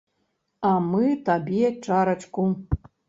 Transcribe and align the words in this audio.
А 0.69 0.71
мы 0.91 1.05
табе 1.27 1.69
чарачку. 1.83 2.47